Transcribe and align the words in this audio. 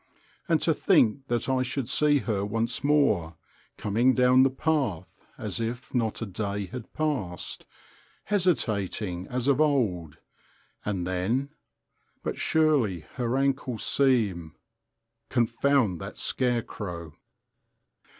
And 0.49 0.59
to 0.63 0.73
think 0.73 1.27
that 1.27 1.47
I 1.47 1.61
should 1.61 1.87
see 1.87 2.17
her 2.21 2.43
once 2.43 2.83
more, 2.83 3.35
coming 3.77 4.15
down 4.15 4.41
the 4.41 4.49
path 4.49 5.27
as 5.37 5.59
if 5.61 5.93
not 5.93 6.23
a 6.23 6.25
day 6.25 6.65
had 6.65 6.91
passed, 6.91 7.67
hesitating 8.23 9.27
as 9.27 9.47
of 9.47 9.61
old, 9.61 10.17
and 10.83 11.05
then—but 11.05 12.35
surely 12.35 13.01
her 13.17 13.37
ankles 13.37 13.83
seem—Confound 13.83 16.01
that 16.01 16.17
scarecrow!... 16.17 17.13